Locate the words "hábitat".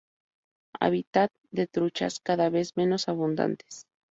0.79-1.29